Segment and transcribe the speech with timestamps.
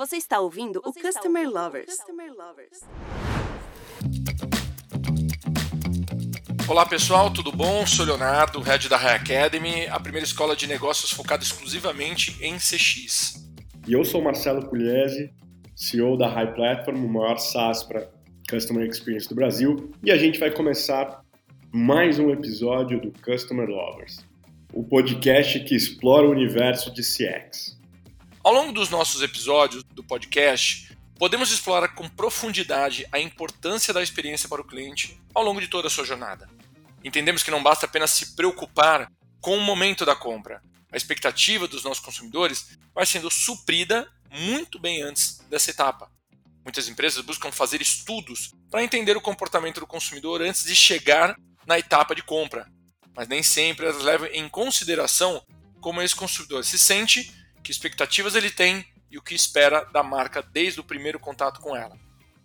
[0.00, 1.94] Você está ouvindo Você o Customer ouvindo Lovers.
[1.94, 2.80] Customer Lovers.
[6.66, 7.86] Olá pessoal, tudo bom?
[7.86, 13.46] Sou Leonardo, head da High Academy, a primeira escola de negócios focada exclusivamente em CX.
[13.86, 15.34] E eu sou Marcelo Pugliese,
[15.76, 18.08] CEO da High Platform, o maior SaaS para
[18.48, 21.22] Customer Experience do Brasil, e a gente vai começar
[21.70, 24.24] mais um episódio do Customer Lovers,
[24.72, 27.78] o podcast que explora o universo de CX.
[28.42, 34.48] Ao longo dos nossos episódios do podcast, podemos explorar com profundidade a importância da experiência
[34.48, 36.48] para o cliente ao longo de toda a sua jornada.
[37.04, 40.62] Entendemos que não basta apenas se preocupar com o momento da compra.
[40.90, 46.10] A expectativa dos nossos consumidores vai sendo suprida muito bem antes dessa etapa.
[46.64, 51.78] Muitas empresas buscam fazer estudos para entender o comportamento do consumidor antes de chegar na
[51.78, 52.66] etapa de compra,
[53.14, 55.44] mas nem sempre elas levam em consideração
[55.78, 60.42] como esse consumidor se sente que expectativas ele tem e o que espera da marca
[60.42, 61.96] desde o primeiro contato com ela.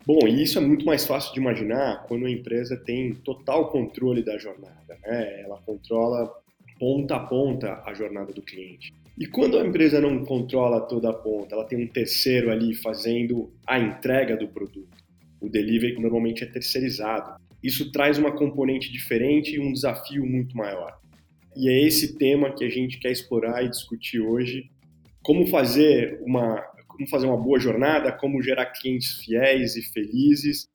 [0.05, 4.23] Bom, e isso é muito mais fácil de imaginar quando a empresa tem total controle
[4.23, 4.97] da jornada.
[5.03, 5.41] Né?
[5.41, 6.31] Ela controla
[6.79, 8.93] ponta a ponta a jornada do cliente.
[9.17, 13.51] E quando a empresa não controla toda a ponta, ela tem um terceiro ali fazendo
[13.65, 14.95] a entrega do produto.
[15.39, 17.39] O delivery normalmente é terceirizado.
[17.63, 20.99] Isso traz uma componente diferente e um desafio muito maior.
[21.55, 24.69] E é esse tema que a gente quer explorar e discutir hoje
[25.25, 30.69] como fazer uma como fazer uma boa jornada, como gerar clientes fiéis e felizes,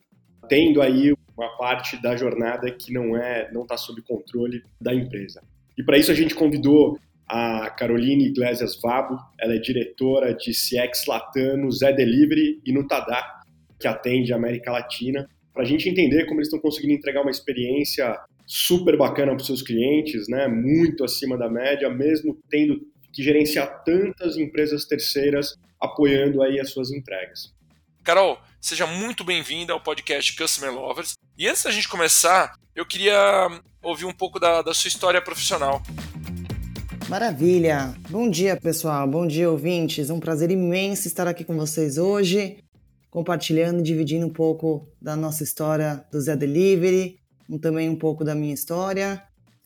[0.51, 5.41] tendo aí uma parte da jornada que não é não está sob controle da empresa.
[5.79, 6.99] E para isso a gente convidou
[7.29, 12.89] a Caroline Iglesias Vabo, ela é diretora de CX Latam no Zé Delivery e no
[12.89, 13.41] Tadá,
[13.79, 17.31] que atende a América Latina, para a gente entender como eles estão conseguindo entregar uma
[17.31, 20.49] experiência super bacana para os seus clientes, né?
[20.49, 22.81] muito acima da média, mesmo tendo
[23.13, 27.53] que gerenciar tantas empresas terceiras apoiando aí as suas entregas.
[28.03, 31.15] Carol, seja muito bem-vinda ao podcast Customer Lovers.
[31.37, 33.49] E antes da gente começar, eu queria
[33.83, 35.83] ouvir um pouco da, da sua história profissional.
[37.09, 37.95] Maravilha!
[38.09, 39.07] Bom dia, pessoal.
[39.09, 40.11] Bom dia, ouvintes.
[40.11, 42.59] Um prazer imenso estar aqui com vocês hoje,
[43.11, 47.19] compartilhando e dividindo um pouco da nossa história do Zé Delivery,
[47.61, 49.21] também um pouco da minha história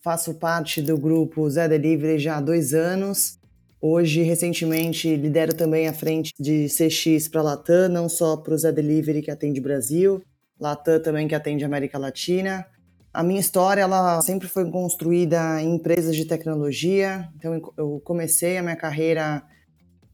[0.04, 3.38] faço parte do grupo Zé Delivery já há dois anos.
[3.81, 8.70] Hoje, recentemente, lidero também a frente de CX para Latam, não só para o Zé
[8.70, 10.22] Delivery que atende Brasil,
[10.60, 12.66] Latam também que atende América Latina.
[13.15, 17.26] A minha história ela sempre foi construída em empresas de tecnologia.
[17.36, 19.42] Então, eu comecei a minha carreira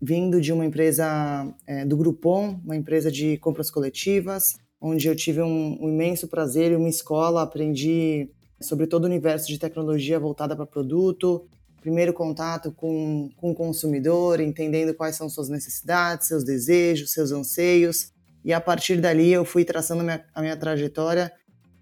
[0.00, 5.42] vindo de uma empresa é, do Groupon, uma empresa de compras coletivas, onde eu tive
[5.42, 10.54] um, um imenso prazer e uma escola, aprendi sobre todo o universo de tecnologia voltada
[10.54, 11.46] para produto,
[11.80, 18.12] primeiro contato com, com o consumidor, entendendo quais são suas necessidades, seus desejos, seus anseios,
[18.44, 21.32] e a partir dali eu fui traçando a minha, a minha trajetória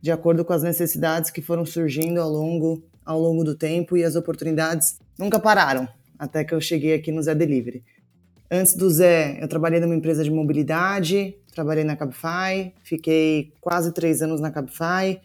[0.01, 4.05] de acordo com as necessidades que foram surgindo ao longo, ao longo do tempo e
[4.05, 7.85] as oportunidades nunca pararam, até que eu cheguei aqui no Zé Delivery.
[8.51, 14.23] Antes do Zé, eu trabalhei numa empresa de mobilidade, trabalhei na Cabify, fiquei quase três
[14.23, 15.21] anos na Cabify,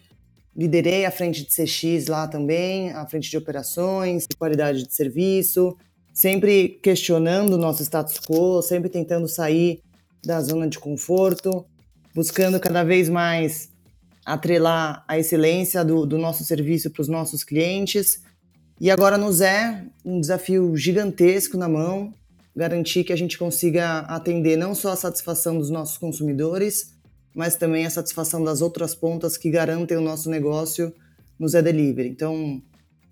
[0.56, 5.76] Liderei a frente de CX lá também, a frente de operações, qualidade de serviço,
[6.12, 9.82] sempre questionando o nosso status quo, sempre tentando sair
[10.24, 11.66] da zona de conforto,
[12.14, 13.68] buscando cada vez mais
[14.24, 18.22] atrelar a excelência do, do nosso serviço para os nossos clientes.
[18.80, 22.12] E agora no Zé, um desafio gigantesco na mão,
[22.56, 26.93] garantir que a gente consiga atender não só a satisfação dos nossos consumidores,
[27.34, 30.92] mas também a satisfação das outras pontas que garantem o nosso negócio
[31.38, 32.08] no Zé Delivery.
[32.08, 32.62] Então,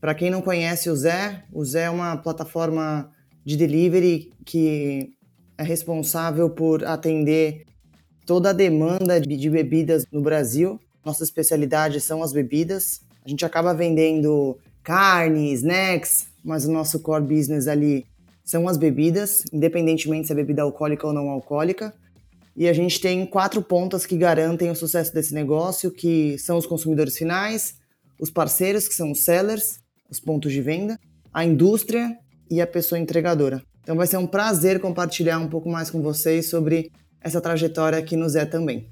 [0.01, 3.11] para quem não conhece o Zé, o Zé é uma plataforma
[3.45, 5.13] de delivery que
[5.59, 7.65] é responsável por atender
[8.25, 10.81] toda a demanda de bebidas no Brasil.
[11.05, 13.01] Nossa especialidade são as bebidas.
[13.25, 18.07] A gente acaba vendendo carne, snacks, mas o nosso core business ali
[18.45, 21.95] são as bebidas, independentemente se é bebida alcoólica ou não alcoólica.
[22.57, 26.67] E a gente tem quatro pontas que garantem o sucesso desse negócio, que são os
[26.67, 27.77] consumidores finais,
[28.19, 30.99] os parceiros, que são os sellers, os pontos de venda,
[31.33, 32.17] a indústria
[32.51, 33.63] e a pessoa entregadora.
[33.83, 38.17] Então vai ser um prazer compartilhar um pouco mais com vocês sobre essa trajetória aqui
[38.17, 38.89] no Zé também.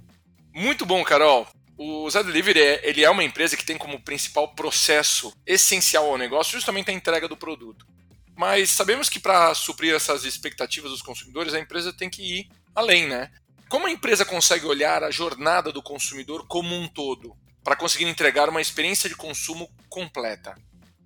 [0.53, 1.47] Muito bom, Carol.
[1.77, 6.53] O Zé Delivery ele é uma empresa que tem como principal processo essencial ao negócio
[6.53, 7.87] justamente a entrega do produto.
[8.37, 13.07] Mas sabemos que para suprir essas expectativas dos consumidores, a empresa tem que ir além,
[13.07, 13.31] né?
[13.71, 18.49] Como a empresa consegue olhar a jornada do consumidor como um todo para conseguir entregar
[18.49, 20.57] uma experiência de consumo completa?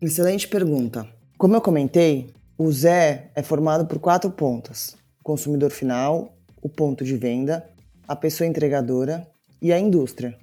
[0.01, 1.07] Excelente pergunta.
[1.37, 7.19] Como eu comentei, o Zé é formado por quatro pontas: consumidor final, o ponto de
[7.19, 7.69] venda,
[8.09, 9.29] a pessoa entregadora
[9.61, 10.35] e a indústria.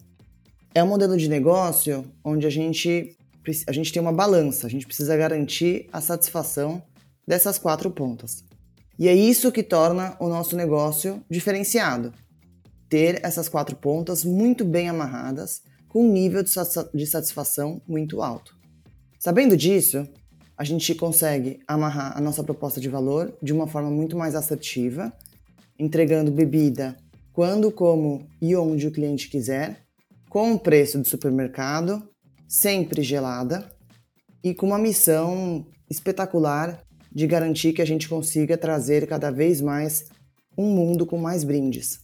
[0.76, 3.18] É um modelo de negócio onde a gente,
[3.66, 6.84] a gente tem uma balança, a gente precisa garantir a satisfação
[7.28, 8.44] dessas quatro pontas.
[9.02, 12.14] E é isso que torna o nosso negócio diferenciado.
[12.88, 18.56] Ter essas quatro pontas muito bem amarradas, com um nível de satisfação muito alto.
[19.18, 20.08] Sabendo disso,
[20.56, 25.12] a gente consegue amarrar a nossa proposta de valor de uma forma muito mais assertiva,
[25.80, 26.96] entregando bebida
[27.34, 29.82] quando, como e onde o cliente quiser,
[30.30, 32.08] com o preço de supermercado,
[32.48, 33.68] sempre gelada
[34.44, 40.06] e com uma missão espetacular de garantir que a gente consiga trazer cada vez mais
[40.58, 42.00] um mundo com mais brindes.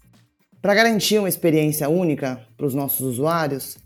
[0.61, 3.77] Para garantir uma experiência única para os nossos usuários,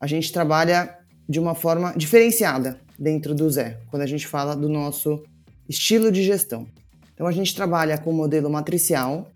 [0.00, 4.68] a gente trabalha de uma forma diferenciada dentro do Zé, quando a gente fala do
[4.68, 5.22] nosso
[5.68, 6.66] estilo de gestão.
[7.14, 9.30] Então a gente trabalha com um modelo matricial,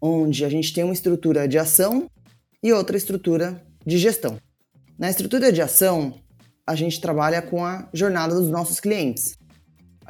[0.00, 2.06] onde a gente tem uma estrutura de ação
[2.62, 4.38] e outra estrutura de gestão.
[4.98, 6.14] Na estrutura de ação,
[6.66, 9.39] a gente trabalha com a jornada dos nossos clientes.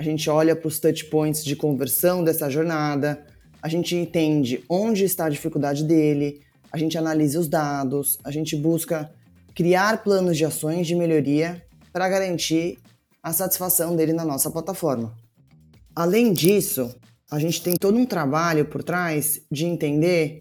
[0.01, 3.23] A gente olha para os touch points de conversão dessa jornada,
[3.61, 6.41] a gente entende onde está a dificuldade dele,
[6.73, 9.13] a gente analisa os dados, a gente busca
[9.55, 11.63] criar planos de ações de melhoria
[11.93, 12.79] para garantir
[13.23, 15.15] a satisfação dele na nossa plataforma.
[15.95, 16.97] Além disso,
[17.31, 20.41] a gente tem todo um trabalho por trás de entender,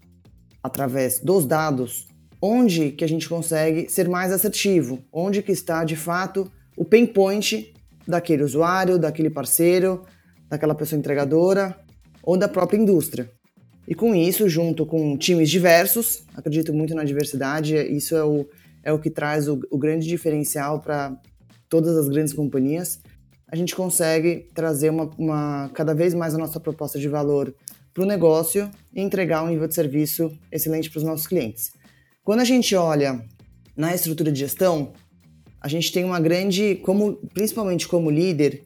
[0.62, 2.08] através dos dados,
[2.40, 7.06] onde que a gente consegue ser mais assertivo, onde que está de fato o pain
[7.06, 7.69] point
[8.06, 10.04] daquele usuário, daquele parceiro,
[10.48, 11.76] daquela pessoa entregadora
[12.22, 13.30] ou da própria indústria.
[13.86, 18.46] E com isso, junto com times diversos, acredito muito na diversidade, isso é o,
[18.84, 21.16] é o que traz o, o grande diferencial para
[21.68, 23.00] todas as grandes companhias.
[23.48, 27.54] A gente consegue trazer uma, uma cada vez mais a nossa proposta de valor
[27.92, 31.72] para o negócio e entregar um nível de serviço excelente para os nossos clientes.
[32.22, 33.20] Quando a gente olha
[33.76, 34.92] na estrutura de gestão,
[35.60, 38.64] a gente tem uma grande, como principalmente como líder,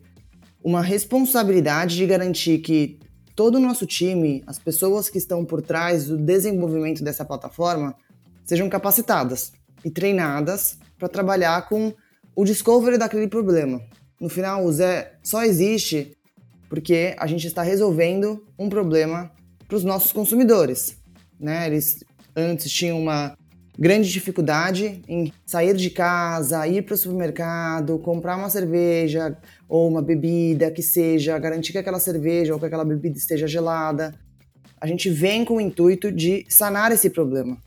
[0.62, 2.98] uma responsabilidade de garantir que
[3.34, 7.94] todo o nosso time, as pessoas que estão por trás do desenvolvimento dessa plataforma,
[8.44, 9.52] sejam capacitadas
[9.84, 11.92] e treinadas para trabalhar com
[12.34, 13.82] o discovery daquele problema.
[14.20, 16.16] No final, o Zé só existe
[16.68, 19.30] porque a gente está resolvendo um problema
[19.66, 20.96] para os nossos consumidores.
[21.38, 21.66] Né?
[21.66, 22.02] Eles
[22.34, 23.36] antes tinham uma
[23.78, 29.36] grande dificuldade em sair de casa, ir para o supermercado, comprar uma cerveja
[29.68, 34.14] ou uma bebida que seja, garantir que aquela cerveja ou que aquela bebida esteja gelada.
[34.80, 37.58] A gente vem com o intuito de sanar esse problema.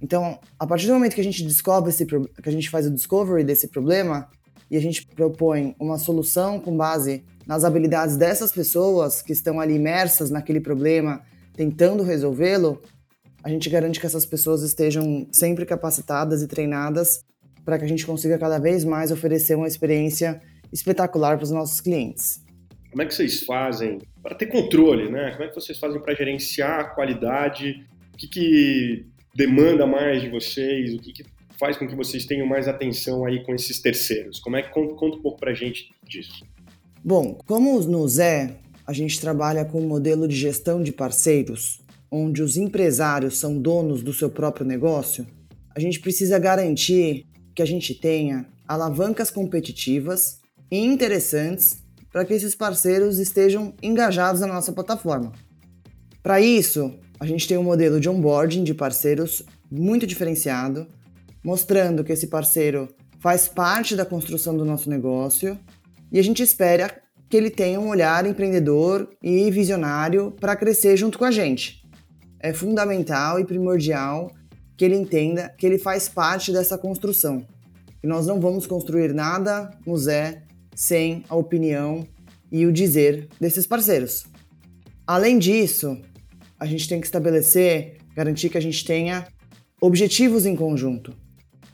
[0.00, 2.90] Então, a partir do momento que a gente descobre esse que a gente faz o
[2.90, 4.28] discovery desse problema
[4.70, 9.74] e a gente propõe uma solução com base nas habilidades dessas pessoas que estão ali
[9.74, 11.22] imersas naquele problema,
[11.54, 12.80] tentando resolvê-lo,
[13.42, 17.24] a gente garante que essas pessoas estejam sempre capacitadas e treinadas
[17.64, 20.40] para que a gente consiga cada vez mais oferecer uma experiência
[20.72, 22.42] espetacular para os nossos clientes.
[22.90, 25.32] Como é que vocês fazem para ter controle, né?
[25.32, 27.86] Como é que vocês fazem para gerenciar a qualidade?
[28.14, 30.94] O que, que demanda mais de vocês?
[30.94, 31.24] O que, que,
[31.58, 34.38] faz com que vocês tenham mais atenção aí com esses terceiros?
[34.38, 36.46] Como é que conta, conta um pouco para a gente disso?
[37.04, 38.56] Bom, como no Zé
[38.86, 44.02] a gente trabalha com um modelo de gestão de parceiros, onde os empresários são donos
[44.02, 45.26] do seu próprio negócio,
[45.74, 50.38] a gente precisa garantir que a gente tenha alavancas competitivas
[50.70, 51.78] e interessantes
[52.12, 55.32] para que esses parceiros estejam engajados na nossa plataforma.
[56.22, 60.86] Para isso, a gente tem um modelo de onboarding de parceiros muito diferenciado,
[61.44, 62.88] mostrando que esse parceiro
[63.20, 65.58] faz parte da construção do nosso negócio
[66.10, 71.18] e a gente espera que ele tenha um olhar empreendedor e visionário para crescer junto
[71.18, 71.77] com a gente.
[72.40, 74.30] É fundamental e primordial
[74.76, 77.44] que ele entenda que ele faz parte dessa construção.
[78.00, 82.06] Que nós não vamos construir nada no Zé sem a opinião
[82.50, 84.24] e o dizer desses parceiros.
[85.06, 86.00] Além disso,
[86.58, 89.26] a gente tem que estabelecer, garantir que a gente tenha
[89.80, 91.12] objetivos em conjunto,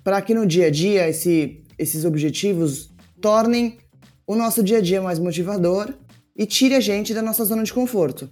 [0.02, 2.90] para que no dia a dia esse, esses objetivos
[3.20, 3.78] tornem
[4.26, 5.92] o nosso dia a dia mais motivador
[6.36, 8.30] e tire a gente da nossa zona de conforto.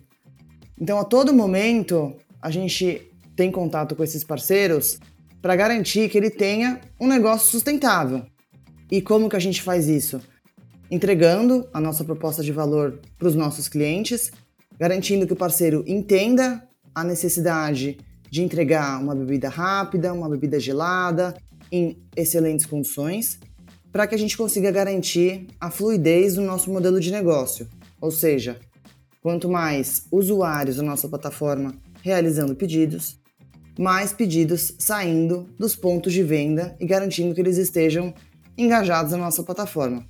[0.83, 4.99] Então, a todo momento, a gente tem contato com esses parceiros
[5.41, 8.27] para garantir que ele tenha um negócio sustentável.
[8.91, 10.21] E como que a gente faz isso?
[10.91, 14.33] Entregando a nossa proposta de valor para os nossos clientes
[14.77, 17.99] garantindo que o parceiro entenda a necessidade
[18.29, 21.33] de entregar uma bebida rápida, uma bebida gelada,
[21.71, 23.39] em excelentes condições,
[23.93, 27.69] para que a gente consiga garantir a fluidez do nosso modelo de negócio.
[28.01, 28.59] Ou seja,
[29.23, 33.19] quanto mais usuários da nossa plataforma realizando pedidos,
[33.79, 38.12] mais pedidos saindo dos pontos de venda e garantindo que eles estejam
[38.59, 40.05] engajados na nossa plataforma.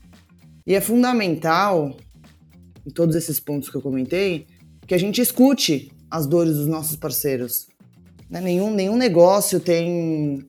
[0.67, 1.95] E é fundamental,
[2.87, 4.47] em todos esses pontos que eu comentei,
[4.87, 7.67] que a gente escute as dores dos nossos parceiros.
[8.31, 8.41] Né?
[8.41, 10.45] Nenhum, nenhum negócio tem.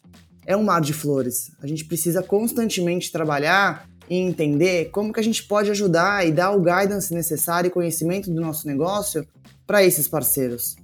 [0.46, 1.52] É um mar de flores.
[1.62, 6.52] A gente precisa constantemente trabalhar e entender como que a gente pode ajudar e dar
[6.52, 9.26] o guidance necessário e conhecimento do nosso negócio
[9.66, 10.76] para esses parceiros.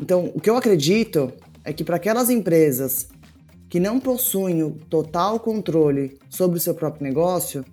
[0.00, 1.32] Então, o que eu acredito
[1.64, 3.06] é que para aquelas empresas
[3.68, 7.64] que não possuem o total controle sobre o seu próprio negócio,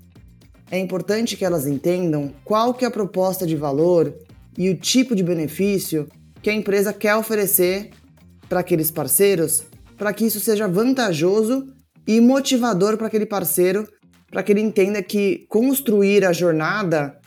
[0.70, 4.14] é importante que elas entendam qual que é a proposta de valor
[4.56, 6.08] e o tipo de benefício
[6.44, 7.90] que a empresa quer oferecer
[8.48, 9.64] para aqueles parceiros,
[9.98, 11.74] para que isso seja vantajoso
[12.06, 13.88] e motivador para aquele parceiro,
[14.32, 17.20] para que ele entenda que construir a jornada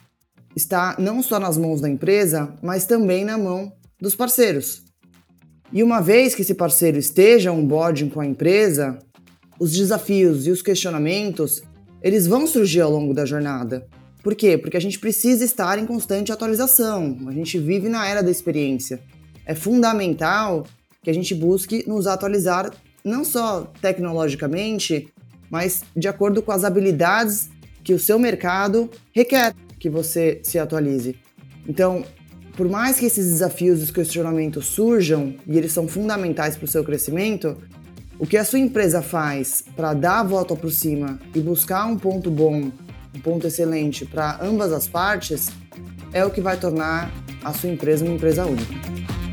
[0.57, 4.83] está não só nas mãos da empresa, mas também na mão dos parceiros.
[5.73, 8.99] E uma vez que esse parceiro esteja onboarding com a empresa,
[9.59, 11.63] os desafios e os questionamentos,
[12.03, 13.87] eles vão surgir ao longo da jornada.
[14.23, 14.57] Por quê?
[14.57, 17.19] Porque a gente precisa estar em constante atualização.
[17.27, 19.01] A gente vive na era da experiência.
[19.45, 20.67] É fundamental
[21.03, 22.73] que a gente busque nos atualizar
[23.05, 25.13] não só tecnologicamente,
[25.51, 27.51] mas de acordo com as habilidades
[27.83, 31.17] que o seu mercado requer que você se atualize.
[31.69, 32.05] Então,
[32.57, 36.69] por mais que esses desafios e os questionamentos surjam, e eles são fundamentais para o
[36.69, 37.57] seu crescimento,
[38.19, 41.99] o que a sua empresa faz para dar a volta por cima e buscar um
[41.99, 42.71] ponto bom,
[43.15, 45.49] um ponto excelente para ambas as partes,
[46.13, 49.24] é o que vai tornar a sua empresa uma empresa única.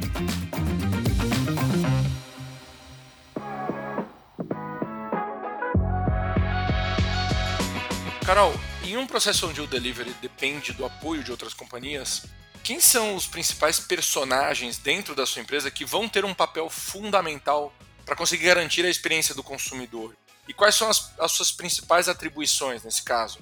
[8.33, 8.53] Carol,
[8.85, 12.23] em um processo onde o delivery depende do apoio de outras companhias,
[12.63, 17.73] quem são os principais personagens dentro da sua empresa que vão ter um papel fundamental
[18.05, 20.15] para conseguir garantir a experiência do consumidor?
[20.47, 23.39] E quais são as, as suas principais atribuições nesse caso?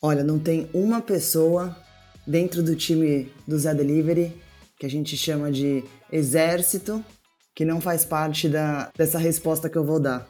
[0.00, 1.76] Olha, não tem uma pessoa
[2.24, 4.40] dentro do time do Zé Delivery
[4.78, 5.82] que a gente chama de
[6.12, 7.04] exército
[7.52, 10.24] que não faz parte da, dessa resposta que eu vou dar.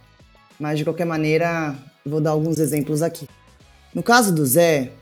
[0.59, 1.77] Mas de qualquer maneira,
[2.07, 3.29] vou dar alguns exemplos aqui.
[3.93, 4.93] No caso do Zé,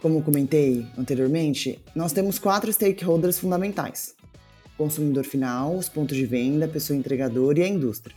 [0.00, 4.14] como comentei anteriormente, nós temos quatro stakeholders fundamentais:
[4.74, 8.14] o consumidor final, os pontos de venda, a pessoa entregadora e a indústria.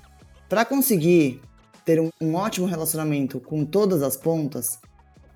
[0.47, 1.41] Para conseguir
[1.83, 4.77] ter um, um ótimo relacionamento com todas as pontas,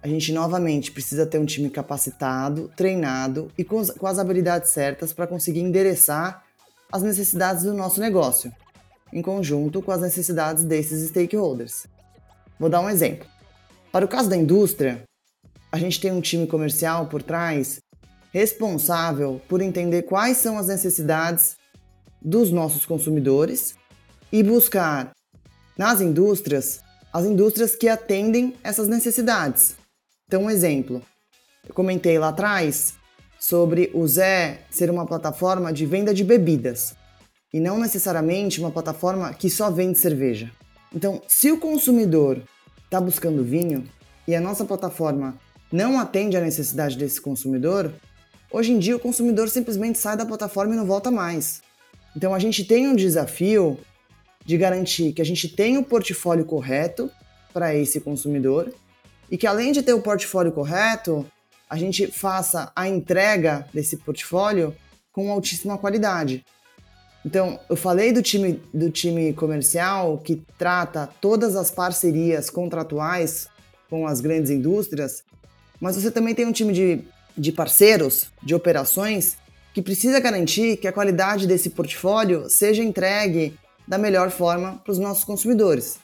[0.04, 5.12] a gente novamente precisa ter um time capacitado, treinado e com, com as habilidades certas
[5.12, 6.44] para conseguir endereçar
[6.92, 8.54] as necessidades do nosso negócio,
[9.12, 11.88] em conjunto com as necessidades desses stakeholders.
[12.60, 13.33] Vou dar um exemplo.
[13.94, 15.04] Para o caso da indústria,
[15.72, 17.80] a gente tem um time comercial por trás
[18.32, 21.58] responsável por entender quais são as necessidades
[22.20, 23.76] dos nossos consumidores
[24.32, 25.12] e buscar
[25.78, 26.82] nas indústrias
[27.14, 29.76] as indústrias que atendem essas necessidades.
[30.26, 31.00] Então, um exemplo,
[31.70, 32.96] eu comentei lá atrás
[33.40, 36.96] sobre o Zé ser uma plataforma de venda de bebidas
[37.54, 40.52] e não necessariamente uma plataforma que só vende cerveja.
[40.92, 42.42] Então, se o consumidor
[42.94, 43.86] está buscando vinho
[44.28, 45.36] e a nossa plataforma
[45.72, 47.92] não atende à necessidade desse consumidor,
[48.52, 51.64] hoje em dia o consumidor simplesmente sai da plataforma e não volta mais.
[52.16, 53.80] Então a gente tem um desafio
[54.46, 57.10] de garantir que a gente tenha o portfólio correto
[57.52, 58.72] para esse consumidor
[59.32, 61.26] e que além de ter o portfólio correto,
[61.68, 64.76] a gente faça a entrega desse portfólio
[65.12, 66.46] com altíssima qualidade.
[67.26, 73.48] Então, eu falei do time, do time comercial que trata todas as parcerias contratuais
[73.90, 75.24] com as grandes indústrias
[75.84, 77.02] mas você também tem um time de,
[77.38, 79.36] de parceiros, de operações,
[79.74, 83.54] que precisa garantir que a qualidade desse portfólio seja entregue
[83.86, 86.00] da melhor forma para os nossos consumidores.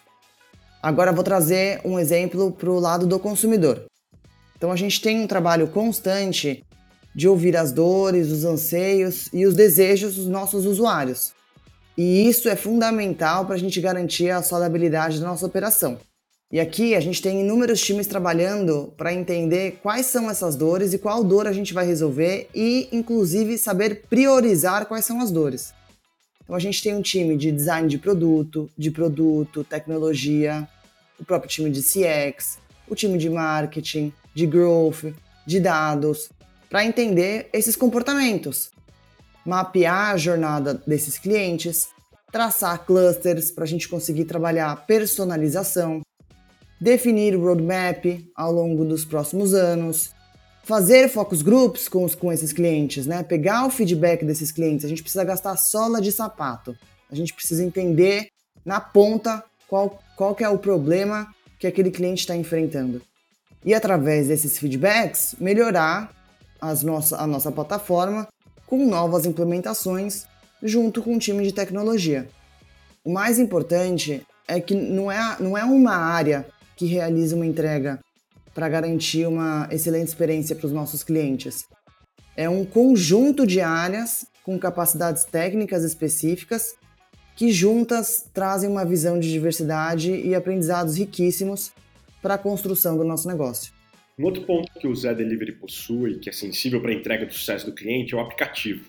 [0.83, 3.85] Agora vou trazer um exemplo para o lado do consumidor.
[4.57, 6.61] Então a gente tem um trabalho constante
[7.15, 11.33] de ouvir as dores, os anseios e os desejos dos nossos usuários.
[11.97, 15.99] E isso é fundamental para a gente garantir a saudabilidade da nossa operação.
[16.51, 20.97] E aqui a gente tem inúmeros times trabalhando para entender quais são essas dores e
[20.97, 25.73] qual dor a gente vai resolver e, inclusive, saber priorizar quais são as dores.
[26.41, 30.67] Então a gente tem um time de design de produto, de produto, tecnologia,
[31.19, 35.13] o próprio time de CX, o time de marketing, de growth,
[35.45, 36.29] de dados,
[36.69, 38.69] para entender esses comportamentos,
[39.45, 41.87] mapear a jornada desses clientes,
[42.31, 46.01] traçar clusters para a gente conseguir trabalhar personalização,
[46.79, 50.11] definir o roadmap ao longo dos próximos anos,
[50.63, 53.23] fazer focus groups com, os, com esses clientes, né?
[53.23, 54.85] Pegar o feedback desses clientes.
[54.85, 56.77] A gente precisa gastar sola de sapato.
[57.11, 58.27] A gente precisa entender
[58.63, 63.01] na ponta qual, qual que é o problema que aquele cliente está enfrentando.
[63.65, 66.18] E através desses feedbacks, melhorar
[66.61, 68.27] as nossa, a nossa plataforma
[68.65, 70.25] com novas implementações
[70.61, 72.27] junto com o time de tecnologia.
[73.03, 77.99] O mais importante é que não é, não é uma área que realiza uma entrega
[78.53, 81.65] para garantir uma excelente experiência para os nossos clientes.
[82.35, 86.75] É um conjunto de áreas com capacidades técnicas específicas
[87.35, 91.71] que juntas trazem uma visão de diversidade e aprendizados riquíssimos
[92.21, 93.78] para a construção do nosso negócio.
[94.19, 97.33] Um outro ponto que o Zé Delivery possui, que é sensível para a entrega do
[97.33, 98.83] sucesso do cliente, é o aplicativo,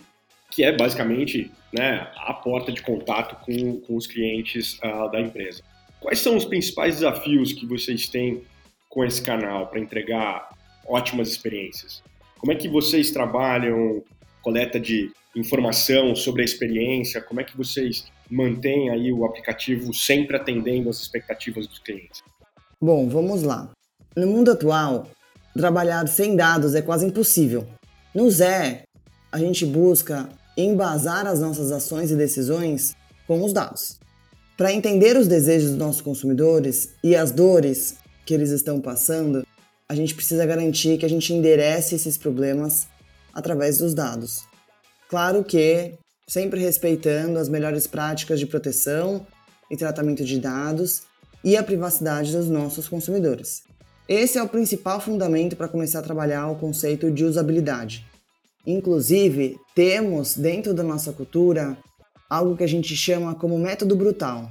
[0.51, 5.63] que é basicamente né, a porta de contato com, com os clientes uh, da empresa.
[6.01, 8.43] Quais são os principais desafios que vocês têm
[8.89, 10.51] com esse canal para entregar
[10.85, 12.03] ótimas experiências?
[12.37, 14.03] Como é que vocês trabalham
[14.43, 17.21] coleta de informação sobre a experiência?
[17.21, 22.21] Como é que vocês mantêm aí o aplicativo sempre atendendo às expectativas dos clientes?
[22.81, 23.71] Bom, vamos lá.
[24.17, 25.07] No mundo atual,
[25.55, 27.67] trabalhar sem dados é quase impossível.
[28.15, 28.83] No Zé,
[29.31, 32.95] a gente busca embasar as nossas ações e decisões
[33.27, 33.99] com os dados.
[34.57, 37.95] Para entender os desejos dos nossos consumidores e as dores
[38.27, 39.47] que eles estão passando,
[39.89, 42.87] a gente precisa garantir que a gente enderece esses problemas
[43.33, 44.43] através dos dados.
[45.09, 45.95] Claro que
[46.29, 49.27] sempre respeitando as melhores práticas de proteção
[49.71, 51.03] e tratamento de dados
[51.43, 53.63] e a privacidade dos nossos consumidores.
[54.13, 58.05] Esse é o principal fundamento para começar a trabalhar o conceito de usabilidade.
[58.67, 61.79] Inclusive, temos dentro da nossa cultura
[62.29, 64.51] algo que a gente chama como método brutal,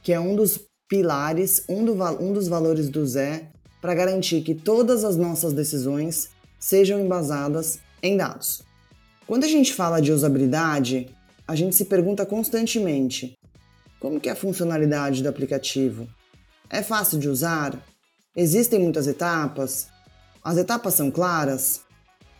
[0.00, 3.50] que é um dos pilares, um, do, um dos valores do Zé
[3.82, 6.28] para garantir que todas as nossas decisões
[6.60, 8.62] sejam embasadas em dados.
[9.26, 11.10] Quando a gente fala de usabilidade,
[11.48, 13.36] a gente se pergunta constantemente:
[13.98, 16.06] como que é a funcionalidade do aplicativo?
[16.70, 17.89] É fácil de usar?
[18.40, 19.88] Existem muitas etapas?
[20.42, 21.82] As etapas são claras?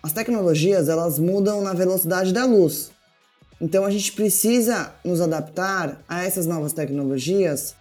[0.03, 2.91] As tecnologias elas mudam na velocidade da luz.
[3.61, 7.75] Então a gente precisa nos adaptar a essas novas tecnologias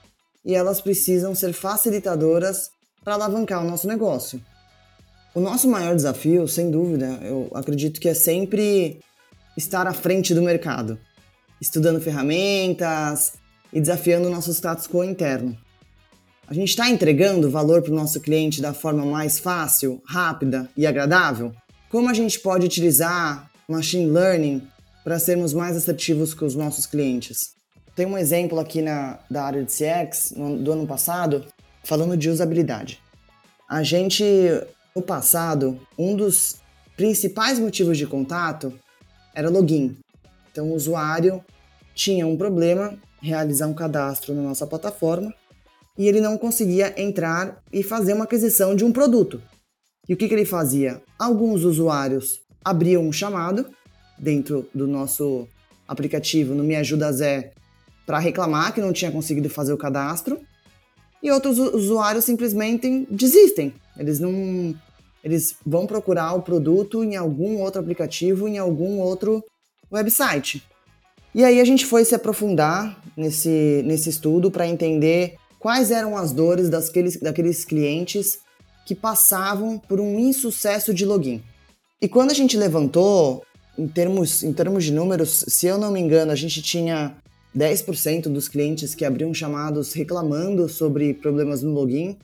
[0.43, 2.71] e elas precisam ser facilitadoras
[3.05, 4.43] para alavancar o nosso negócio.
[5.33, 8.99] O nosso maior desafio, sem dúvida, eu acredito que é sempre
[9.55, 10.99] estar à frente do mercado,
[11.61, 13.35] estudando ferramentas
[13.71, 15.57] e desafiando o nosso status quo interno.
[16.49, 20.87] A gente está entregando valor para o nosso cliente da forma mais fácil, rápida e
[20.87, 21.53] agradável?
[21.91, 24.67] Como a gente pode utilizar machine learning
[25.03, 27.53] para sermos mais assertivos com os nossos clientes?
[27.95, 31.45] Tem um exemplo aqui na, da área de CX no, do ano passado,
[31.83, 32.99] falando de usabilidade.
[33.69, 34.25] A gente,
[34.95, 36.55] no passado, um dos
[36.97, 38.73] principais motivos de contato
[39.35, 39.95] era login.
[40.51, 41.45] Então, o usuário
[41.93, 45.31] tinha um problema, realizar um cadastro na nossa plataforma,
[45.99, 49.41] e ele não conseguia entrar e fazer uma aquisição de um produto.
[50.07, 51.01] E o que, que ele fazia?
[51.19, 53.65] Alguns usuários abriam um chamado
[54.17, 55.45] dentro do nosso
[55.85, 57.51] aplicativo no Me Ajuda Zé
[58.05, 60.39] para reclamar que não tinha conseguido fazer o cadastro.
[61.21, 63.73] E outros usuários simplesmente desistem.
[63.97, 64.73] Eles não
[65.21, 69.43] eles vão procurar o produto em algum outro aplicativo, em algum outro
[69.91, 70.63] website.
[71.35, 76.31] E aí a gente foi se aprofundar nesse, nesse estudo para entender quais eram as
[76.31, 78.39] dores daqueles, daqueles clientes
[78.85, 81.43] que passavam por um insucesso de login.
[82.01, 83.43] E quando a gente levantou,
[83.77, 87.15] em termos, em termos de números, se eu não me engano, a gente tinha
[87.55, 92.17] 10% dos clientes que abriam chamados reclamando sobre problemas no login,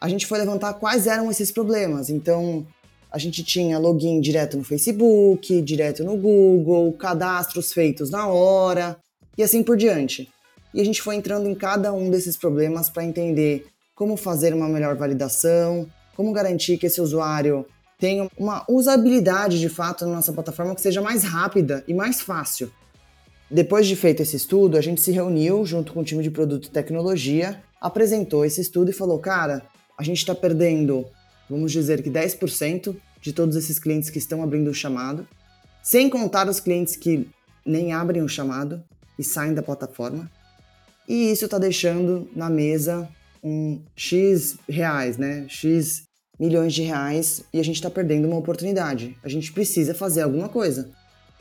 [0.00, 2.10] a gente foi levantar quais eram esses problemas.
[2.10, 2.66] Então,
[3.10, 8.96] a gente tinha login direto no Facebook, direto no Google, cadastros feitos na hora
[9.36, 10.28] e assim por diante.
[10.74, 14.68] E a gente foi entrando em cada um desses problemas para entender como fazer uma
[14.68, 17.66] melhor validação, como garantir que esse usuário
[17.98, 22.72] tenha uma usabilidade de fato na nossa plataforma que seja mais rápida e mais fácil.
[23.50, 26.66] Depois de feito esse estudo, a gente se reuniu junto com o time de produto
[26.66, 29.62] e tecnologia, apresentou esse estudo e falou: cara,
[29.96, 31.06] a gente está perdendo,
[31.48, 35.28] vamos dizer que 10% de todos esses clientes que estão abrindo o chamado,
[35.82, 37.28] sem contar os clientes que
[37.64, 38.82] nem abrem o chamado
[39.18, 40.30] e saem da plataforma.
[41.08, 43.08] E isso está deixando na mesa
[43.42, 45.46] um X reais, né?
[45.48, 46.04] X
[46.38, 49.16] milhões de reais e a gente está perdendo uma oportunidade.
[49.22, 50.90] A gente precisa fazer alguma coisa.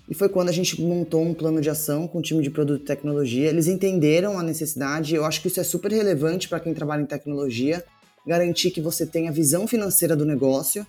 [0.09, 2.81] E foi quando a gente montou um plano de ação com o time de produto
[2.81, 3.49] e tecnologia.
[3.49, 7.05] Eles entenderam a necessidade, eu acho que isso é super relevante para quem trabalha em
[7.05, 7.83] tecnologia,
[8.27, 10.85] garantir que você tenha visão financeira do negócio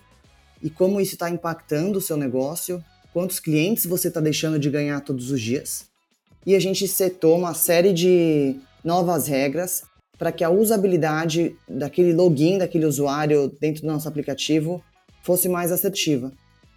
[0.61, 2.83] e como isso está impactando o seu negócio,
[3.13, 5.92] quantos clientes você está deixando de ganhar todos os dias.
[6.45, 9.83] E a gente setou uma série de novas regras
[10.17, 14.83] para que a usabilidade daquele login, daquele usuário dentro do nosso aplicativo
[15.21, 16.31] fosse mais assertiva.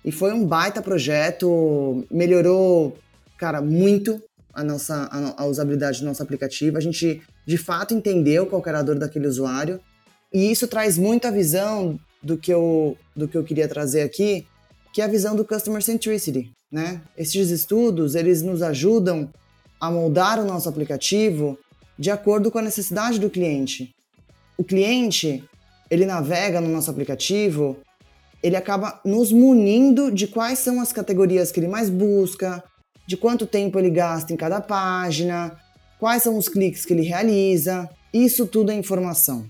[0.04, 2.96] E foi um baita projeto, melhorou,
[3.36, 4.22] cara, muito
[4.54, 6.76] a nossa a, a usabilidade do nosso aplicativo.
[6.76, 9.80] A gente de fato entendeu qual era a dor daquele usuário.
[10.32, 14.46] E isso traz muito a visão do que eu, do que eu queria trazer aqui,
[14.92, 16.50] que é a visão do Customer Centricity.
[16.70, 17.00] Né?
[17.16, 19.30] Esses estudos, eles nos ajudam
[19.80, 21.58] a moldar o nosso aplicativo
[21.98, 23.94] de acordo com a necessidade do cliente.
[24.56, 25.44] O cliente,
[25.90, 27.76] ele navega no nosso aplicativo,
[28.42, 32.62] ele acaba nos munindo de quais são as categorias que ele mais busca,
[33.06, 35.56] de quanto tempo ele gasta em cada página,
[35.98, 37.88] quais são os cliques que ele realiza.
[38.12, 39.46] Isso tudo é informação.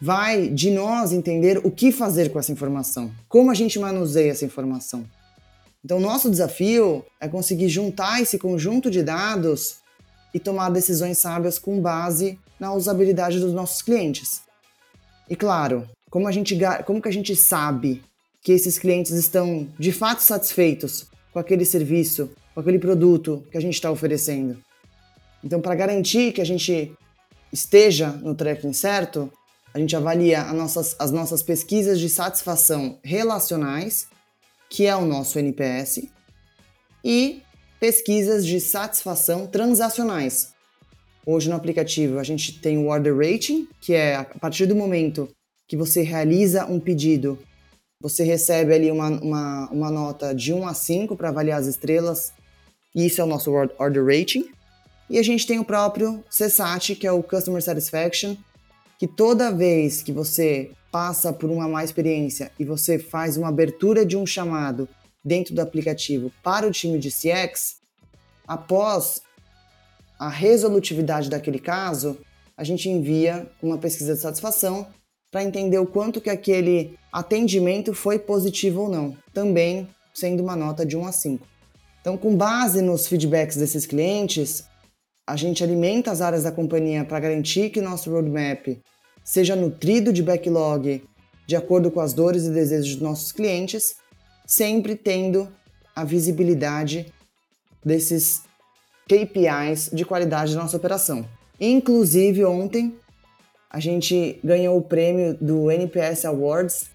[0.00, 4.44] Vai de nós entender o que fazer com essa informação, como a gente manuseia essa
[4.44, 5.04] informação.
[5.84, 9.76] Então, nosso desafio é conseguir juntar esse conjunto de dados
[10.34, 14.42] e tomar decisões sábias com base na usabilidade dos nossos clientes.
[15.30, 18.02] E claro, como, a gente, como que a gente sabe
[18.42, 23.60] que esses clientes estão de fato satisfeitos com aquele serviço, com aquele produto que a
[23.60, 24.58] gente está oferecendo?
[25.42, 26.92] Então, para garantir que a gente
[27.52, 29.30] esteja no tracking certo,
[29.72, 34.08] a gente avalia nossas, as nossas pesquisas de satisfação relacionais,
[34.70, 36.08] que é o nosso NPS,
[37.04, 37.42] e
[37.80, 40.52] pesquisas de satisfação transacionais.
[41.24, 45.28] Hoje no aplicativo a gente tem o Order Rating, que é a partir do momento
[45.66, 47.38] que você realiza um pedido,
[48.00, 52.32] você recebe ali uma, uma, uma nota de 1 a 5 para avaliar as estrelas,
[52.94, 54.48] e isso é o nosso Order Rating.
[55.10, 58.36] E a gente tem o próprio CSAT, que é o Customer Satisfaction,
[58.98, 64.04] que toda vez que você passa por uma má experiência e você faz uma abertura
[64.04, 64.88] de um chamado
[65.24, 67.76] dentro do aplicativo para o time de CX,
[68.46, 69.22] após
[70.18, 72.18] a resolutividade daquele caso,
[72.56, 74.88] a gente envia uma pesquisa de satisfação
[75.30, 80.84] para entender o quanto que aquele atendimento foi positivo ou não, também sendo uma nota
[80.84, 81.46] de 1 a 5.
[82.00, 84.64] Então, com base nos feedbacks desses clientes,
[85.28, 88.66] a gente alimenta as áreas da companhia para garantir que nosso roadmap
[89.22, 91.04] seja nutrido de backlog
[91.46, 93.96] de acordo com as dores e desejos dos nossos clientes
[94.46, 95.46] sempre tendo
[95.94, 97.12] a visibilidade
[97.84, 98.40] desses
[99.06, 101.28] KPIs de qualidade da nossa operação.
[101.60, 102.96] Inclusive, ontem
[103.68, 106.86] a gente ganhou o prêmio do NPS Awards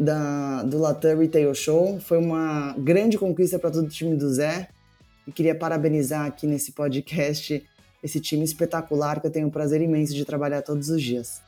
[0.00, 2.00] da, do Latam Retail Show.
[2.00, 4.68] Foi uma grande conquista para todo o time do Zé.
[5.26, 7.66] E queria parabenizar aqui nesse podcast
[8.02, 11.42] esse time espetacular que eu tenho o prazer imenso de trabalhar todos os dias.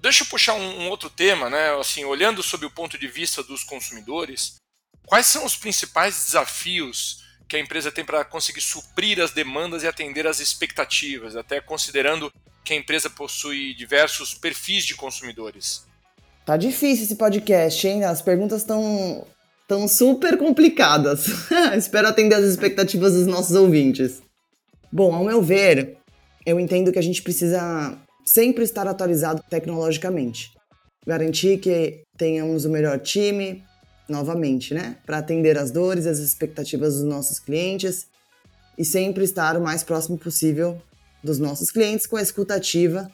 [0.00, 1.76] Deixa eu puxar um, um, outro tema, né?
[1.78, 4.56] Assim, olhando sob o ponto de vista dos consumidores,
[5.04, 9.88] quais são os principais desafios que a empresa tem para conseguir suprir as demandas e
[9.88, 12.32] atender às expectativas, até considerando
[12.64, 15.86] que a empresa possui diversos perfis de consumidores?
[16.44, 18.04] Tá difícil esse podcast, hein?
[18.04, 19.26] As perguntas estão
[19.68, 21.26] tão super complicadas.
[21.76, 24.22] Espero atender as expectativas dos nossos ouvintes.
[24.90, 25.98] Bom, ao meu ver,
[26.46, 30.50] eu entendo que a gente precisa sempre estar atualizado tecnologicamente.
[31.06, 33.62] Garantir que tenhamos o melhor time,
[34.08, 34.96] novamente, né?
[35.04, 38.06] Para atender as dores e as expectativas dos nossos clientes
[38.78, 40.80] e sempre estar o mais próximo possível
[41.22, 43.10] dos nossos clientes com a escuta ativa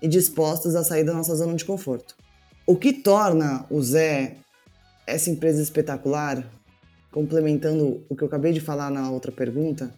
[0.00, 2.16] e dispostos a sair da nossa zona de conforto.
[2.66, 4.36] O que torna o Zé
[5.10, 6.48] essa empresa espetacular,
[7.10, 9.92] complementando o que eu acabei de falar na outra pergunta,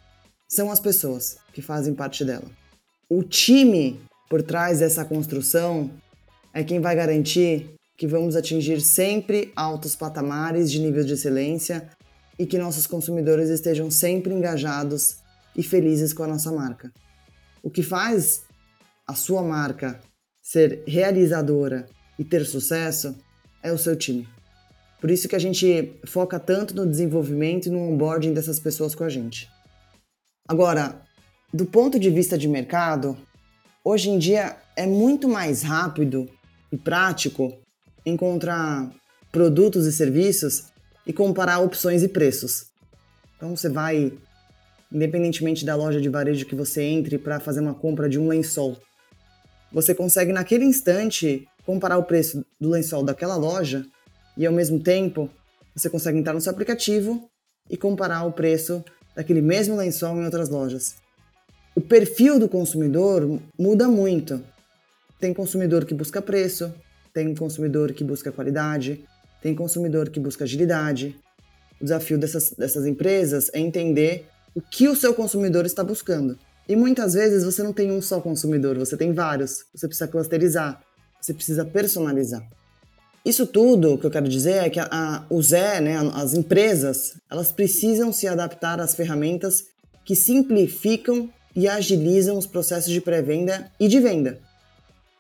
[0.49, 2.51] são as pessoas que fazem parte dela.
[3.09, 5.91] O time por trás dessa construção
[6.53, 11.89] é quem vai garantir que vamos atingir sempre altos patamares de nível de excelência
[12.39, 15.19] e que nossos consumidores estejam sempre engajados
[15.55, 16.91] e felizes com a nossa marca.
[17.63, 18.43] O que faz
[19.07, 20.01] a sua marca
[20.43, 21.87] ser realizadora
[22.19, 23.15] e ter sucesso
[23.63, 24.27] é o seu time.
[25.03, 29.05] Por isso que a gente foca tanto no desenvolvimento e no onboarding dessas pessoas com
[29.05, 29.51] a gente.
[30.49, 31.03] Agora,
[31.53, 33.19] do ponto de vista de mercado,
[33.85, 36.29] Hoje em dia é muito mais rápido
[36.71, 37.53] e prático
[38.07, 38.93] encontrar
[39.33, 40.67] produtos e serviços
[41.05, 42.67] e comparar opções e preços.
[43.37, 44.13] Então você vai,
[44.93, 48.79] independentemente da loja de varejo que você entre para fazer uma compra de um lençol,
[49.73, 53.85] você consegue naquele instante comparar o preço do lençol daquela loja
[54.37, 55.31] e ao mesmo tempo
[55.75, 57.29] você consegue entrar no seu aplicativo
[57.71, 61.03] e comparar o preço daquele mesmo lençol em outras lojas
[61.75, 64.43] o perfil do consumidor muda muito.
[65.19, 66.73] Tem consumidor que busca preço,
[67.15, 69.05] tem consumidor que busca qualidade,
[69.41, 71.17] tem consumidor que busca agilidade.
[71.81, 76.39] O desafio dessas, dessas empresas é entender o que o seu consumidor está buscando.
[76.69, 79.65] E muitas vezes você não tem um só consumidor, você tem vários.
[79.75, 80.81] Você precisa clusterizar,
[81.21, 82.47] você precisa personalizar.
[83.25, 87.15] Isso tudo que eu quero dizer é que a, a, o Zé, né, as empresas,
[87.31, 89.65] elas precisam se adaptar às ferramentas
[90.05, 94.41] que simplificam e agilizam os processos de pré-venda e de venda.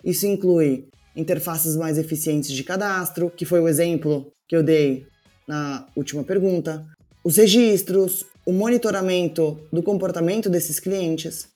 [0.05, 5.07] Isso inclui interfaces mais eficientes de cadastro, que foi o exemplo que eu dei
[5.47, 6.85] na última pergunta,
[7.25, 11.47] os registros, o monitoramento do comportamento desses clientes.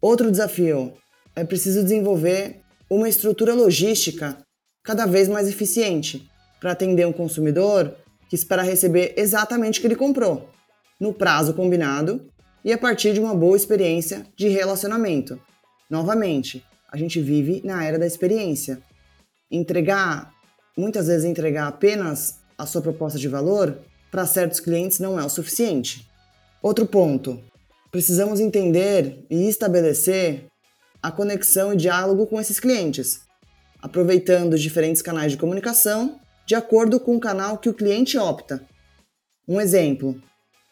[0.00, 0.92] Outro desafio
[1.34, 4.38] é preciso desenvolver uma estrutura logística
[4.82, 7.94] cada vez mais eficiente para atender um consumidor
[8.28, 10.48] que espera receber exatamente o que ele comprou,
[11.00, 12.30] no prazo combinado
[12.64, 15.40] e a partir de uma boa experiência de relacionamento.
[15.88, 18.82] Novamente, a gente vive na era da experiência.
[19.50, 20.32] Entregar,
[20.76, 23.78] muitas vezes entregar apenas a sua proposta de valor
[24.10, 26.08] para certos clientes não é o suficiente.
[26.62, 27.40] Outro ponto,
[27.90, 30.46] precisamos entender e estabelecer
[31.02, 33.20] a conexão e diálogo com esses clientes,
[33.80, 38.64] aproveitando diferentes canais de comunicação de acordo com o canal que o cliente opta.
[39.46, 40.20] Um exemplo: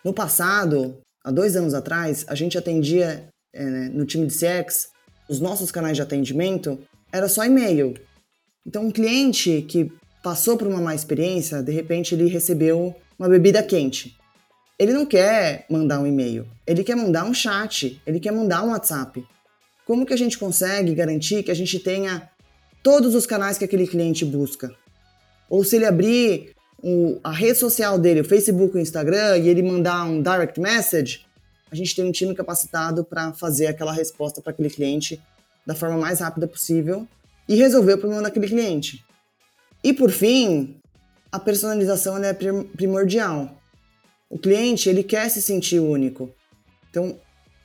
[0.05, 4.89] no passado, há dois anos atrás, a gente atendia é, no time de CX,
[5.29, 6.79] os nossos canais de atendimento
[7.13, 7.95] era só e-mail.
[8.67, 9.91] Então, um cliente que
[10.23, 14.17] passou por uma má experiência, de repente ele recebeu uma bebida quente.
[14.79, 18.71] Ele não quer mandar um e-mail, ele quer mandar um chat, ele quer mandar um
[18.71, 19.25] WhatsApp.
[19.87, 22.29] Como que a gente consegue garantir que a gente tenha
[22.87, 24.73] todos os canais que aquele cliente busca?
[25.51, 29.61] Ou se ele abrir o, a rede social dele, o Facebook, o Instagram, e ele
[29.61, 31.27] mandar um direct message,
[31.69, 35.21] a gente tem um time capacitado para fazer aquela resposta para aquele cliente
[35.67, 37.09] da forma mais rápida possível
[37.49, 39.05] e resolver o problema daquele cliente.
[39.83, 40.77] E por fim,
[41.33, 43.61] a personalização é primordial.
[44.31, 46.31] O cliente ele quer se sentir único.
[46.89, 47.19] Então,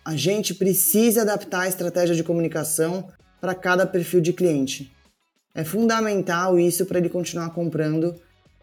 [0.04, 3.08] a gente precisa adaptar a estratégia de comunicação
[3.40, 4.92] para cada perfil de cliente.
[5.54, 8.16] É fundamental isso para ele continuar comprando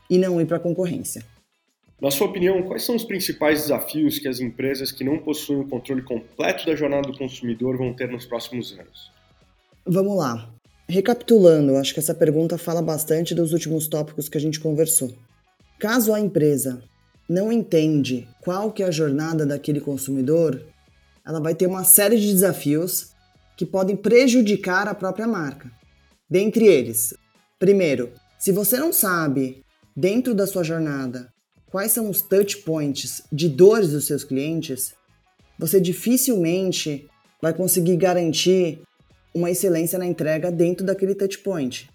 [0.09, 1.25] e não ir para a concorrência.
[2.01, 5.69] Na sua opinião, quais são os principais desafios que as empresas que não possuem o
[5.69, 9.11] controle completo da jornada do consumidor vão ter nos próximos anos?
[9.85, 10.49] Vamos lá.
[10.89, 15.13] Recapitulando, acho que essa pergunta fala bastante dos últimos tópicos que a gente conversou.
[15.79, 16.83] Caso a empresa
[17.29, 20.63] não entende qual que é a jornada daquele consumidor,
[21.27, 23.13] ela vai ter uma série de desafios
[23.57, 25.71] que podem prejudicar a própria marca.
[26.31, 27.15] Dentre eles,
[27.59, 29.65] primeiro, se você não sabe,
[29.97, 31.33] dentro da sua jornada,
[31.71, 34.95] quais são os touch points de dores dos seus clientes,
[35.59, 37.09] você dificilmente
[37.41, 38.81] vai conseguir garantir
[39.35, 41.89] uma excelência na entrega dentro daquele touch point.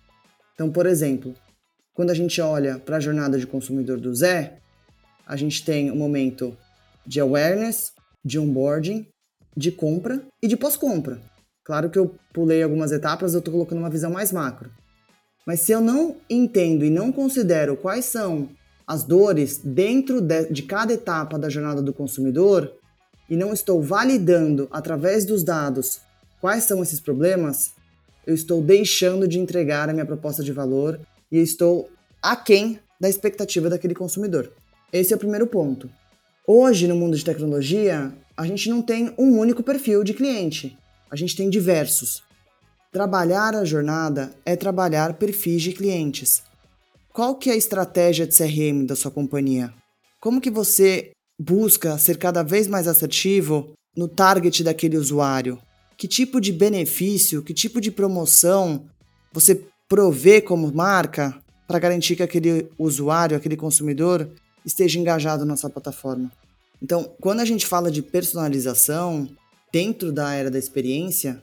[0.56, 1.36] Então, por exemplo,
[1.94, 4.58] quando a gente olha para a jornada de consumidor do Zé,
[5.28, 6.58] a gente tem o um momento
[7.06, 7.94] de awareness,
[8.26, 9.08] de onboarding,
[9.56, 11.22] de compra e de pós-compra.
[11.64, 14.70] Claro que eu pulei algumas etapas, eu estou colocando uma visão mais macro.
[15.46, 18.50] Mas se eu não entendo e não considero quais são
[18.88, 22.72] as dores dentro de, de cada etapa da jornada do consumidor
[23.30, 26.02] e não estou validando através dos dados
[26.42, 27.72] quais são esses problemas,
[28.28, 31.00] eu estou deixando de entregar a minha proposta de valor
[31.32, 31.90] e estou
[32.22, 34.52] aquém da expectativa daquele consumidor.
[34.92, 35.90] Esse é o primeiro ponto.
[36.46, 40.78] Hoje, no mundo de tecnologia, a gente não tem um único perfil de cliente,
[41.10, 42.24] a gente tem diversos.
[42.92, 46.44] Trabalhar a jornada é trabalhar perfis de clientes.
[47.12, 49.74] Qual que é a estratégia de CRM da sua companhia?
[50.20, 55.60] Como que você busca ser cada vez mais assertivo no target daquele usuário?
[56.04, 58.86] que tipo de benefício, que tipo de promoção
[59.32, 61.34] você provê como marca
[61.68, 64.30] para garantir que aquele usuário, aquele consumidor
[64.66, 66.32] esteja engajado na sua plataforma.
[66.82, 69.30] Então, quando a gente fala de personalização
[69.74, 71.42] dentro da era da experiência,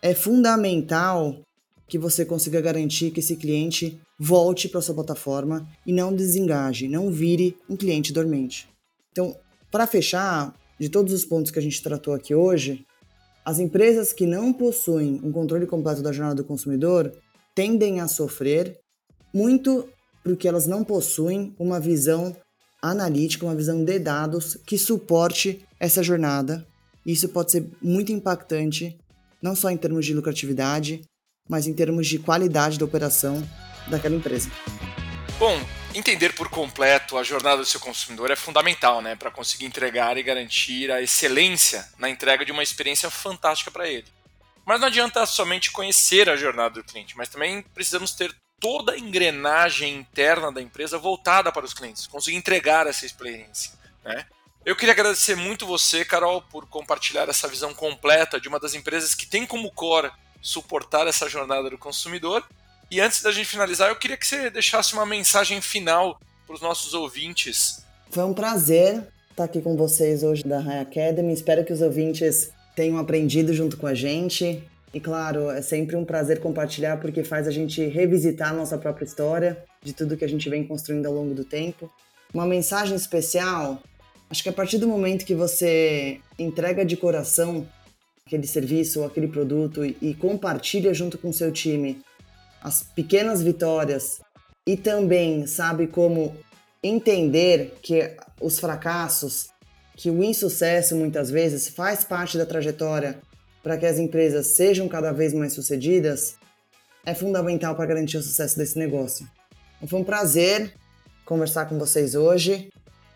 [0.00, 1.38] é fundamental
[1.86, 7.12] que você consiga garantir que esse cliente volte para sua plataforma e não desengaje, não
[7.12, 8.66] vire um cliente dormente.
[9.12, 9.36] Então,
[9.70, 12.84] para fechar, de todos os pontos que a gente tratou aqui hoje,
[13.44, 17.12] as empresas que não possuem um controle completo da jornada do consumidor
[17.54, 18.78] tendem a sofrer
[19.32, 19.88] muito
[20.24, 22.34] porque elas não possuem uma visão
[22.82, 26.66] analítica, uma visão de dados que suporte essa jornada.
[27.06, 28.98] Isso pode ser muito impactante,
[29.40, 31.02] não só em termos de lucratividade,
[31.48, 33.48] mas em termos de qualidade da operação
[33.86, 34.50] daquela empresa.
[35.38, 35.56] Bom,
[35.94, 40.22] entender por completo a jornada do seu consumidor é fundamental, né, para conseguir entregar e
[40.24, 44.06] garantir a excelência na entrega de uma experiência fantástica para ele.
[44.64, 48.98] Mas não adianta somente conhecer a jornada do cliente, mas também precisamos ter toda a
[48.98, 53.72] engrenagem interna da empresa voltada para os clientes, conseguir entregar essa experiência.
[54.04, 54.26] Né?
[54.66, 59.14] Eu queria agradecer muito você, Carol, por compartilhar essa visão completa de uma das empresas
[59.14, 60.10] que tem como core
[60.42, 62.42] suportar essa jornada do consumidor.
[62.90, 66.60] E antes da gente finalizar, eu queria que você deixasse uma mensagem final para os
[66.60, 67.84] nossos ouvintes.
[68.10, 71.32] Foi um prazer estar aqui com vocês hoje da High Academy.
[71.32, 74.64] Espero que os ouvintes tenham aprendido junto com a gente.
[74.92, 79.04] E claro, é sempre um prazer compartilhar porque faz a gente revisitar a nossa própria
[79.04, 81.88] história, de tudo que a gente vem construindo ao longo do tempo.
[82.34, 83.80] Uma mensagem especial,
[84.30, 87.66] acho que a partir do momento que você entrega de coração
[88.26, 92.02] aquele serviço ou aquele produto e, e compartilha junto com seu time
[92.60, 94.20] as pequenas vitórias
[94.66, 96.36] e também sabe como
[96.82, 99.48] entender que os fracassos,
[99.96, 103.20] que o insucesso muitas vezes faz parte da trajetória
[103.62, 106.36] para que as empresas sejam cada vez mais sucedidas,
[107.04, 109.28] é fundamental para garantir o sucesso desse negócio.
[109.76, 110.74] Então, foi um prazer
[111.24, 112.68] conversar com vocês hoje.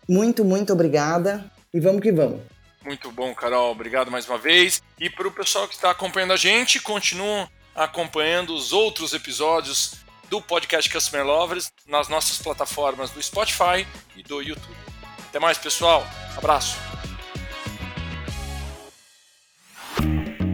[0.07, 2.41] Muito, muito obrigada e vamos que vamos.
[2.83, 3.71] Muito bom, Carol.
[3.71, 4.81] Obrigado mais uma vez.
[4.99, 9.95] E para o pessoal que está acompanhando a gente, continuam acompanhando os outros episódios
[10.29, 13.85] do podcast Customer Lovers nas nossas plataformas do Spotify
[14.15, 14.75] e do YouTube.
[15.29, 16.05] Até mais, pessoal.
[16.37, 16.77] Abraço.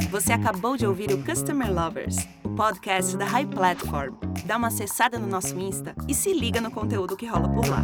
[0.10, 4.16] Você acabou de ouvir o Customer Lovers, o podcast da High Platform.
[4.46, 7.84] Dá uma acessada no nosso Insta e se liga no conteúdo que rola por lá.